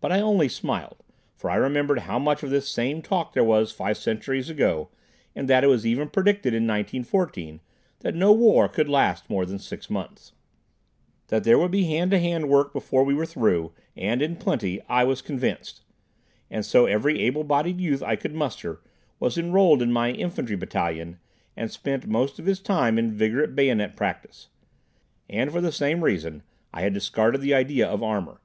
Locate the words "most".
22.06-22.38